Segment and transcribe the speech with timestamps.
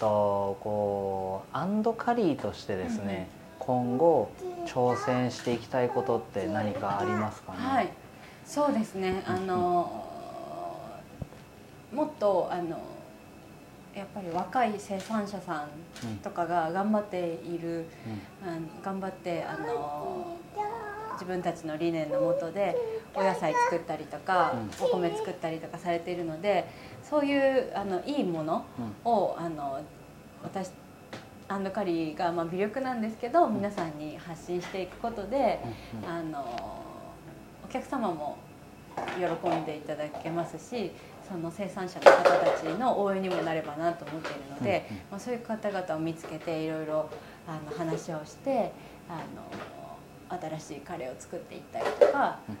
[0.00, 3.28] 話とこうアンドカリーとしてですね、
[3.58, 4.30] 今後
[4.66, 7.58] 挑戦していきたいことって何かありますかね？
[7.58, 7.88] はい、
[8.44, 9.22] そうですね。
[9.26, 10.08] あの
[11.92, 12.80] もっとあの
[13.94, 17.86] やっぱり若い生産者さんとかが頑張っている、
[18.42, 20.36] あの頑張ってあの
[21.14, 22.76] 自分たちの理念のもとで
[23.14, 26.66] お野菜作ったりとか、お米作ったりとかされているので
[27.10, 28.64] そういうあのいいもの
[29.04, 29.80] をあの
[30.44, 30.70] 私
[31.48, 35.58] アンドカリーがまあ微力なんですけど皆さんに発信していくことで、
[36.06, 36.84] あの
[37.64, 38.38] お客様も
[39.16, 40.92] 喜んでいただけますし
[41.28, 45.02] その生産者の方たちの応援にもなればなと思っているので、うんうん。
[45.10, 47.10] まあ、そういう方々を見つけていろいろ
[47.48, 48.72] あの話をして
[49.08, 52.60] あの新しいカレーを作っていったりとか、うんうん、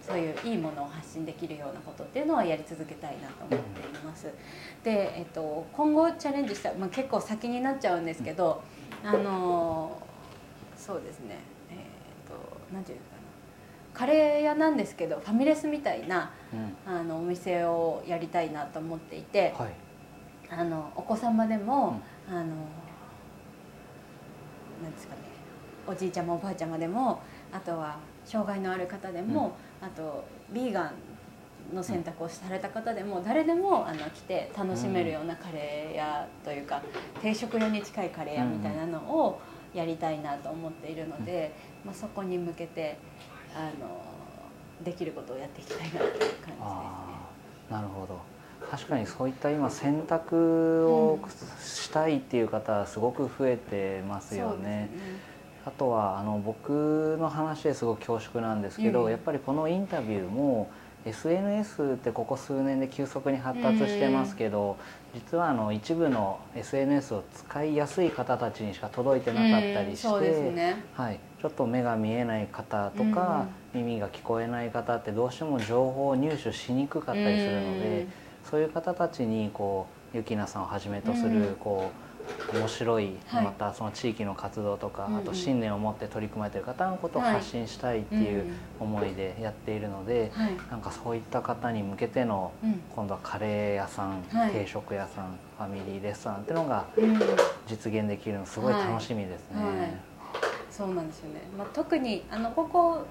[0.00, 4.28] そういういいものを発信できるようなことっていうのはやり続けたいなと思っています。
[4.82, 8.62] で、えっと、今後チャレンジした、まあ、結構先になっちゃうんですけど、
[9.04, 10.00] あの
[10.76, 11.38] そうですね。
[11.70, 11.76] えっ
[12.28, 12.34] と
[12.74, 13.18] なんていうのかな。
[13.92, 16.30] カレー屋なんですけどファミレスみたいな
[16.86, 16.94] うん。
[16.94, 19.74] あのお店をやりたいなと思っていて、はい。
[20.50, 22.50] あのお子様でも、あのなん
[24.92, 25.20] ですかね。
[25.86, 27.20] おじいちゃまおばあちゃまでも
[27.50, 27.96] あとは
[28.28, 30.92] 障害のある方でも、あとビーガン
[31.74, 36.82] の選択をされた方でも誰でもあの来て楽しめるようなカレー屋というか
[37.20, 39.40] 定食屋に近いカレー屋みたいなのを
[39.74, 41.52] やりたいなと思っているので、
[41.84, 42.96] まあ、そこに向けて
[43.54, 44.02] あの
[44.84, 46.54] できることをやっていきたいなという感じですね。
[47.70, 48.18] なるほど
[48.70, 51.18] 確かにそういった今選択を
[51.62, 54.90] したいっていう方はすごく増えてますよそうですね。
[55.68, 59.10] あとはあの僕の話ですごく恐縮なんですけど、うん。
[59.10, 60.70] やっぱりこのインタビューも
[61.04, 64.78] SNS ってここ数年で急速に発達してますけど、
[65.14, 70.84] 実はあの一部の SNS を使いやすい方たちにしか届いてなかったりして、ね。
[70.94, 78.06] はい、ちょっと目が見えない方とか、耳が聞こえない方ってどうしても情報を入手しにくかったりするので、
[78.50, 81.56] そういう方たちにこうゆきなさんをはじめとする、うん。
[81.56, 82.07] こう
[82.52, 83.44] 面白い、はい。
[83.44, 85.20] またその地域の活動とか、うんうん。
[85.20, 87.34] あと信念を持って取り組まれている方のことをはい。
[87.34, 88.46] 発信したいっていう
[88.80, 92.80] 思いでやっているので、はい、なんかそういった方に向けてのうん。
[92.94, 94.52] 今度はカレー屋さん、はい。
[94.52, 97.18] 定食屋さんファミリーレストランっていうのがうん。
[97.66, 100.00] 実現できるのすごい楽しみですね。
[100.70, 101.42] そうなんですよね。
[101.56, 103.04] まあ特にあのここ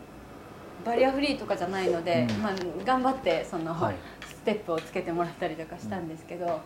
[0.86, 2.42] バリアフリーとかじゃないので、うん。
[2.42, 2.54] まあ
[2.86, 3.96] 頑張ってその、はい。
[4.26, 6.62] ステップをつけてもらったりとかしたんですけど、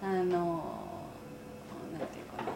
[0.00, 2.52] あのなんていうかな、えーと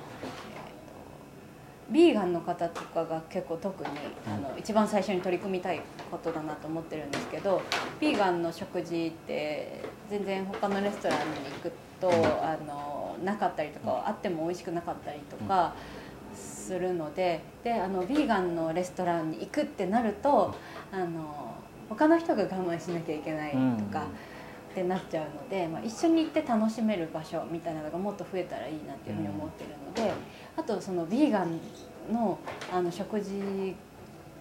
[1.90, 3.90] ビーガンの方とかが結構特に
[4.26, 7.62] あの一番最初に取り組みたいことだなと思ってるんですけど
[7.98, 15.74] ビーガンの食事って全然他のレストランに行くとあのなかったりとかあっても美味しくなかったりとか
[16.34, 20.54] するのでであのビーガンのレストランに行くってなると
[20.92, 21.54] あの
[21.88, 24.06] 他の人が我慢しなきゃいけないとか。
[24.70, 30.12] ってなっちゃうので、まあ、一緒に行って楽しめる場所みたいなのがもっと増えたらいいなっていうふうに思ってるので、
[30.56, 31.60] あとそのビーガン
[32.12, 32.38] の
[32.72, 33.74] あの食事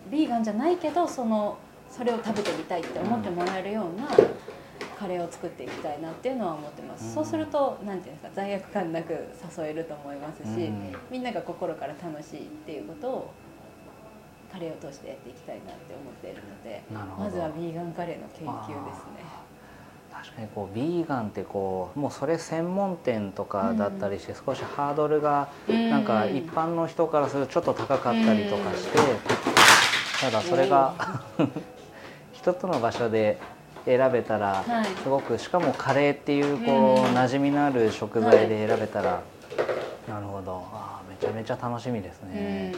[0.10, 1.58] ビーガンじゃないけどその
[1.90, 4.08] それを食べてみたいって思ってもらえるような
[4.98, 7.14] カレーを作っていきたいなっていうのは思ってます、うん。
[7.14, 10.96] そうするとなんていうんですか罪悪感なく誘えると思いますし、うん。
[11.12, 13.34] みんなが心から楽しいっていうことを
[14.52, 16.82] カレーを通してやっていきたいなって思っているので
[17.20, 19.47] まずはビーガンカレーの研究ですね。
[20.24, 29.00] 確かにこうビーガンってこうもうそれ専門店とかだったりして少しハードルがうんなんか一般の人からするとちょっと高かったりとかして
[30.22, 30.96] ただそれが
[32.34, 33.38] 一つの場所で
[33.86, 34.86] 選べたらはい。
[34.86, 39.22] すごくしかもカレーっていうこう馴染みのある食材で選べたら
[40.08, 40.66] なるほど。
[40.74, 42.74] あーめちゃめちゃ楽しみですうん、ね。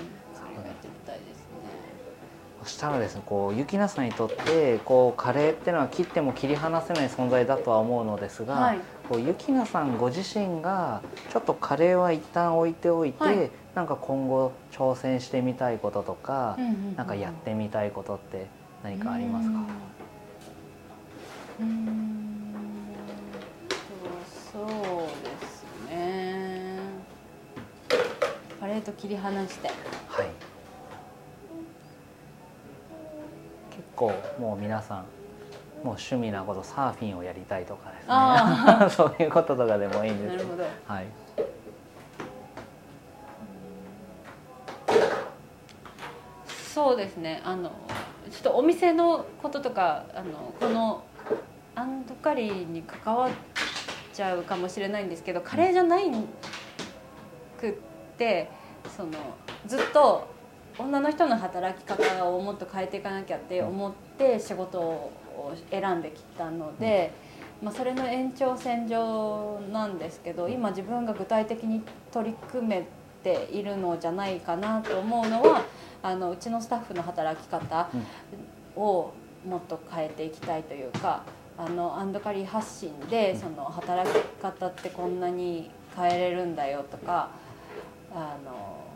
[2.63, 8.79] そしたらですねこうゆきなさんにとってこうカレーっていうのは切っても切り離せない存在だとは思うのですが、はい。
[9.07, 13.51] こうゆきなさんご自身がちょっとカレーは一旦置いておいて、はい。
[13.75, 16.95] なんか今後挑戦してみたいこととか、うんうんうん。
[16.95, 18.47] なんかやってみたいことって
[18.83, 19.55] 何かありますか、
[21.59, 21.99] うーん。
[24.51, 24.63] そう
[25.23, 26.79] ですね。
[28.59, 29.69] カレーと切り離して。
[30.07, 30.48] はい
[33.99, 40.93] 構もう皆さんもう趣味なことサーフィンをやりたいとかですあね そういうこととかでもいいんですけどなるほど。
[40.93, 41.05] はい
[46.73, 47.41] そうですね。
[47.43, 47.71] あの
[48.31, 51.03] ちょっとお店のこととかあのこの
[51.75, 53.33] アンドカリーに関わっち
[54.19, 56.11] ちゃうかもしれないんですけどカレーじゃない
[57.57, 57.73] くっ
[58.17, 58.49] て
[58.97, 59.11] その
[59.65, 60.27] ずっと
[60.79, 65.11] 女の人の働き方をもっと変えていかなきゃって思って仕事を
[65.69, 67.11] 選んできたので、
[67.61, 72.87] まあ、それの延長線上なんですけど今自分が具体的に取り組め
[73.23, 75.63] ているのじゃないかなと思うのは
[76.01, 77.89] あのうちのスタッフの働き方
[78.77, 79.11] を
[79.45, 81.23] もっと変えていきたいというか。
[81.61, 87.31] あのアンドカリー発信でその働き方ってこんなに変えれるんだよとか
[88.15, 88.88] あの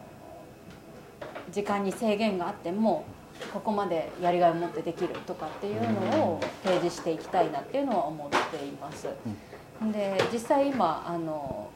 [1.53, 3.05] 時間に制限があっても
[3.53, 9.07] ここまでやりがいを持ってできるとかっていうのを提示していきたいなっていうのは思っています。
[9.91, 11.69] で実際今あの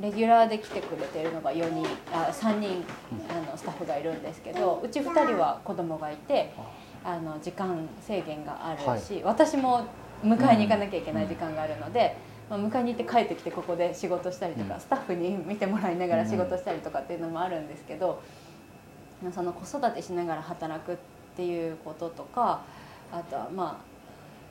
[0.00, 2.84] レギュラーで来てくれてるのが4人あ3人
[3.28, 6.52] あのスタッフがいるんですけどうち2人は子供がいて
[7.04, 9.86] あの時間制限があるし、はい、私も
[10.24, 12.16] 迎えに行かなきゃいけない時間があるので、
[12.48, 18.20] まあ、迎えに行って帰ってきてここで仕事したりとか、スタッフに見てもらいながら仕事したりとかっていうのもあるんですけど、
[19.32, 20.96] その子育てしながら働くっ
[21.36, 22.62] ていうこととか
[23.12, 23.82] あとはま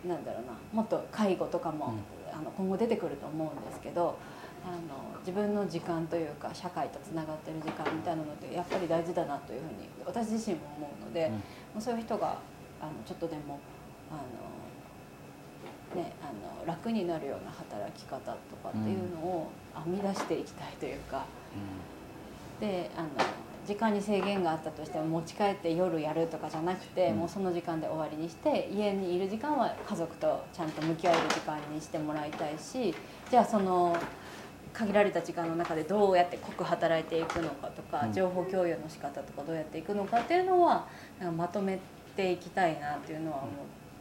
[0.06, 0.54] あなんだろうな。
[0.74, 1.94] もっと介護とかも、
[2.32, 4.18] あの今後出てくると思うんですけど。
[4.66, 11.32] あの自分の時間というか社会とつながってる時間みたいなのってやっぱり大事だなというふうに私自身も思うので、
[11.74, 12.38] うん、そういう人が
[12.82, 13.60] あのちょっとでも
[14.12, 14.16] あ
[15.96, 19.52] の、ね、あの楽になるような働き方とかっていうのを
[19.86, 21.26] 編み出していきたいというか、
[21.56, 21.97] うん、
[22.60, 23.10] であの
[23.68, 32.96] 時間に制限があったとしても持ち帰って夜やるとかじゃなくて、うん、もうその時間で終わりにして家にいる時間は家族とちゃんと向き合える時間にしてもらいたいし
[33.30, 33.98] じゃあその
[34.72, 40.88] 限られた時間の中でどうやって濃く働いていくのかとか、情報共有の仕方とかどうやっていくのかっていうのは
[41.20, 41.80] なんかまとめ
[42.16, 43.50] ていきたいなっていうのは思っ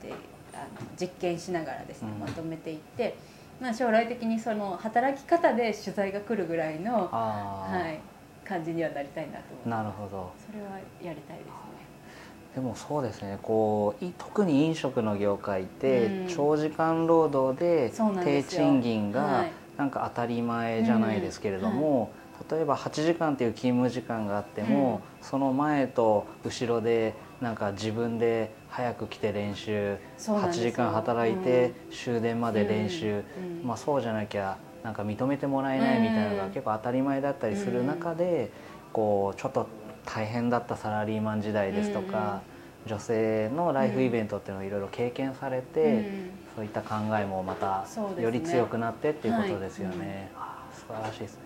[0.03, 0.13] て
[0.53, 3.17] あの実験しながらですねまとめていって。
[3.59, 7.99] まあ、将来的にその働き方で取材が来るぐらいの、はい、
[8.47, 10.33] 感じにはなりたいなとなるほど。
[10.47, 11.53] それはやりたいですね。
[12.55, 13.39] でもそうですね。
[13.43, 17.93] こう特に飲食の業界って長時間労働で
[18.25, 19.45] 低賃金が
[19.77, 22.11] なんか当たり前じゃないですけれども、
[22.51, 33.23] 例えば8時間っていう勤務時間があっても、その前と後ろでなんか自分で早く来て練習8時間働いて終電まで練習、
[33.63, 34.57] まあ、そうじゃなきゃ
[34.87, 38.53] なんか認めてもらえないみたいなのが結構当たり前だったりする中で
[38.93, 39.67] こうちょっと
[40.05, 42.41] 大変だったサラリーマン時代ですとか。
[42.87, 47.85] 女性のライフイベントっていうのをいろいろ経験されて、うん、そういった考えもまた
[48.17, 50.31] より強くなってっていうことですよね。
[50.37, 51.41] はい、素晴らしいですね。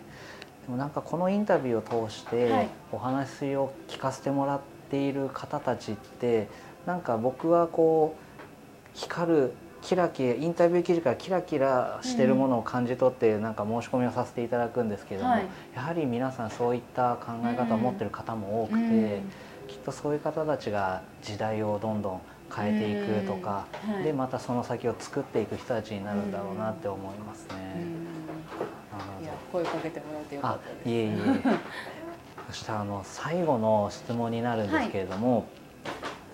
[0.67, 4.61] でもなんかこのインタビューを通してお話を聞かせてもらっ
[4.91, 6.49] ている方たちって
[6.85, 18.79] なんか僕はこう光るキラキラインタビュー記事からキラキラしてるものを感じ取ってなんか申し込みをさせていただくんですけども、はい、やはり皆さんそういった考え方を持ってる方も多くて。
[18.79, 18.87] う
[19.19, 19.31] ん
[19.71, 22.21] きっとそういう方たちが時代をどんどん
[22.53, 27.85] 変えていくとか、はい、でまたその先を作っていく人たちになるんだろうなって思いますね。
[29.23, 30.89] いや声かけてもらってよかったです。
[30.89, 31.13] いえいえ。
[32.51, 35.45] そしてあの最後の質問になるんですけれども、はい、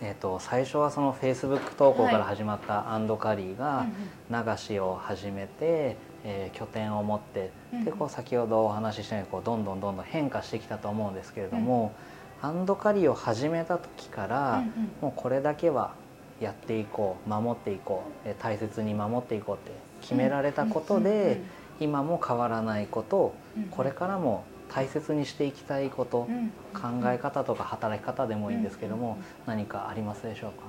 [0.03, 3.87] えーと、最初はそのフェイスブック投稿から始まったアンドカリーが
[4.31, 7.51] 流しを始めて、えー、拠点を持って
[7.85, 11.95] でこう先ほどお話ししたようにこうどんどんどんどん変化してきたと思うんですけれども。
[12.11, 14.63] うんハンドカリーを始めた時から、
[15.01, 15.95] もうこれだけは
[16.41, 19.73] やっていこう守っていこう大切に守っていこうって
[20.03, 21.41] 決められたことで、
[21.81, 23.35] 今も変わらないこと
[23.71, 26.29] これからも大切にしていきたいこと、
[26.75, 30.65] 考え方とか働き方でもいいんですけども、何かありますでしょうか？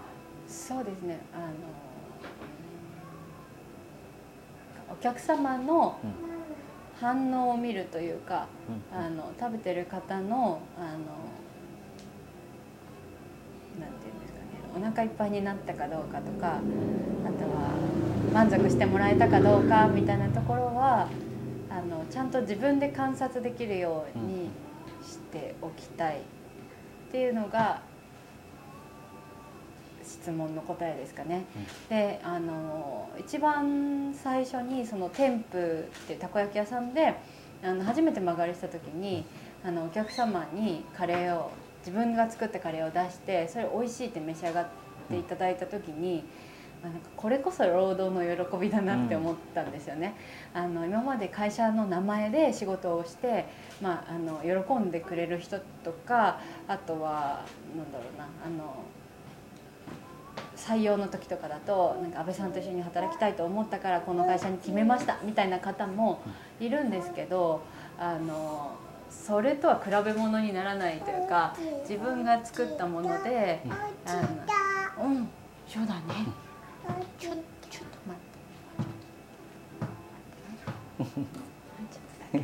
[0.48, 1.20] そうですね。
[1.34, 1.46] あの
[4.90, 5.98] お客様の
[7.00, 8.48] 反応を見るというか、
[8.94, 10.88] あの食べてる方のあの
[13.80, 16.48] なんていうんですかねお腹いっぱいになったかどうかとか
[17.26, 17.74] あとは
[18.34, 21.08] 満足してもらえたかどうかみたいなところは
[21.78, 24.50] あのちゃんと自分で観察できるように
[25.04, 26.22] しておきたいっ
[27.12, 27.84] ていうのが
[30.04, 31.46] 質問の答えですかね。
[31.88, 37.14] であの一番最初にその天風ってたこ焼き屋さんで
[37.64, 39.24] あの初めて曲がりした時に
[39.64, 41.52] あのお客様にカレーを
[41.86, 44.68] 自分が作ったカレーを出してそれ美味しいって召し上がっ
[45.10, 46.24] ていただいた時に、
[46.84, 50.16] なんかこれこそ労働の喜びだなって思ったんですよね。
[50.54, 53.46] うん、あの今まで会社の名前で仕事をして、
[53.82, 58.84] まあ、あの喜んでくれる人とかあとはなんだろうなあの
[60.56, 66.22] 採用の時とかだとなんか安倍さんと一緒に働きたいと思ったからこの会社に決めましたみたいな方も
[66.60, 67.62] いるんですけど
[67.98, 68.76] あの
[69.10, 71.56] それとは比べ物にならないというか
[71.88, 73.62] 自分が作ったもので
[74.06, 75.30] あのうん
[75.68, 76.02] そうだね
[77.20, 78.24] ちょちょっと待っ
[81.04, 82.38] て。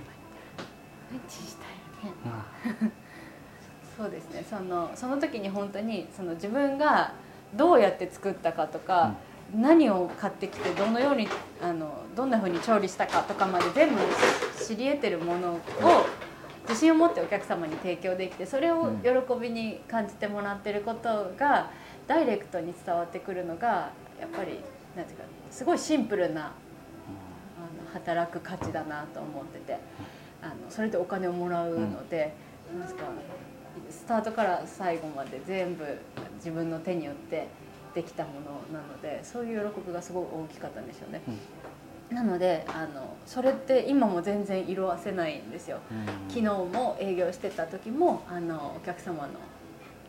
[3.98, 4.46] そうですね。
[4.50, 7.14] そのその時に本当にその自分が
[7.56, 9.16] どうやって作ったかとか、
[9.54, 11.28] うん、何を買ってきてどのように
[11.62, 14.02] あのどんなふうに調理したかとかまで全部
[14.66, 15.60] 知り得てるものを
[16.68, 19.10] 自信を持ってお客様に提供できてそれを喜
[19.40, 21.70] びに感じてもらってることが
[22.08, 23.92] ダイレクトに伝わってくるのが
[24.24, 24.60] やっぱり
[24.96, 29.78] なんていうかすごいシンプルなあの働く価値だなと思ってて
[30.42, 32.34] あのそれでお金をもらうので、
[32.72, 33.04] うん、なんですか
[33.90, 35.84] スタートから最後まで全部
[36.36, 37.48] 自分の手によって
[37.94, 38.32] できたも
[38.72, 41.22] のなのでそういう喜びがすごい大きかったんでしょうね。
[42.10, 45.80] うん、なのであのそれって今も全然色あせないんですよ。
[46.30, 49.30] 昨日も営業してた時もあのお客様の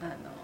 [0.01, 0.35] あの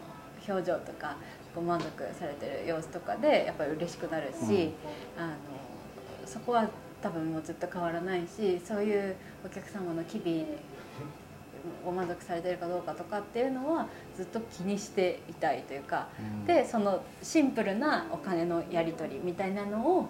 [0.49, 1.17] 表情とか
[1.54, 1.87] ご満足
[2.19, 5.35] されてる様子とかでやっぱり嬉しくなるし、うん、あの
[6.25, 6.69] そこは
[7.02, 10.45] 多分もうずっと変わらないしそういうお客様の機微
[11.85, 20.09] ご満足されてるかどうかとかっていうのはずっと気にしていたいというか、うん、でそのシンプルなお金のやり取りみたいなのを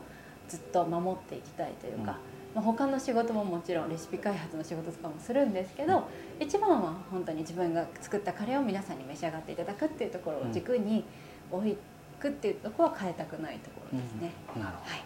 [0.48, 2.16] ずっと守っていきたいというか、うん、
[2.54, 6.00] まあ、他の仕事ももちろんレシピ開発の仕事とかもするんですけど、う
[6.42, 11.04] ん、一番は本当に自分が作ったカレーを皆さんに召し上がっていただくっていうところを軸に
[11.50, 11.76] 置
[12.18, 14.32] くっていうところは変えたくないところですね。
[14.56, 15.02] なるほど、はい。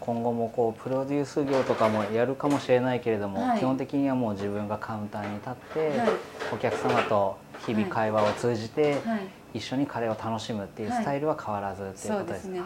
[0.00, 6.08] 今後もこうプロデュース業とかもやるかもしれないけれども、はい、基本的にはもう自分がカウンターに立って、はい、
[6.54, 8.98] お客様と日々会話を通じて、
[9.52, 12.60] 一緒にカレーを楽しむっていうスタイルは変わらずっていうことですね。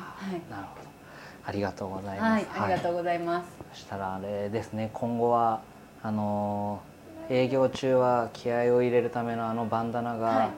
[0.50, 0.85] なるほど
[1.46, 2.46] ありがとうございます。
[2.58, 3.50] ありがとうございます。
[3.72, 4.90] そしたらあれですね。
[4.92, 5.60] 今後は
[6.02, 6.80] あの
[7.30, 10.50] 営業中は気合を入れるためのあのバンダナが、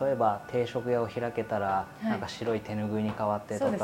[0.00, 3.82] 例えば定食屋を開けたら、なんか白い手ぬぐいに変わってとか、ね、フ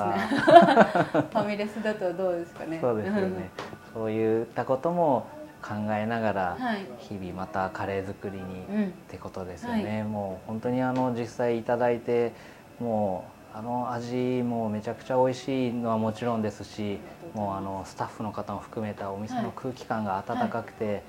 [1.37, 2.79] ァミレスだとどうですかね。
[2.81, 3.51] そうですよね。
[3.95, 5.27] そういったことも
[5.63, 6.59] 考えながら
[6.99, 8.43] 日々またカレー作りに
[8.89, 12.33] ってことですよね、はい、もう本当にあの実際いただいて
[12.81, 16.99] もうあの味もめちゃくちゃ美味しいのはもちろんですし
[17.35, 21.03] もうあのスタッフの方も含めたお店の空気感が温かくて、はいはい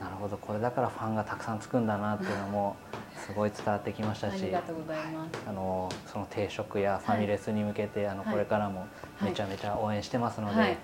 [0.00, 2.76] なるほどこれだからファンがたくさんつくんだなっていうのも
[3.26, 4.50] すごい伝わってきましたし
[5.46, 8.86] あのその定食やファミレスに向けて、あのこれからも
[9.20, 10.78] めちゃめちゃ応援してますので、ぜ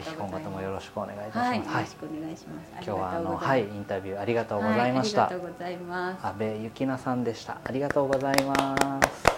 [0.00, 1.48] ひ今後ともよろしくお願いいたします。
[1.48, 2.72] はい、よろしくお願いします。
[2.72, 5.28] 今日はあのはいインタビューありがとうございました。
[5.28, 6.26] ありがとうございます。
[6.26, 7.58] 安倍ゆきなさんでした。
[7.64, 9.31] ありがとうございます。